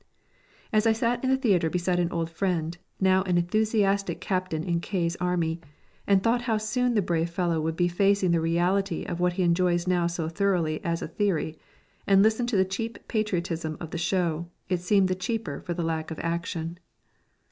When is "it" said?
14.69-14.79